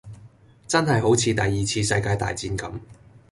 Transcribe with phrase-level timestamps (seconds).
[0.67, 2.71] 真係好似第二次世界大戰咁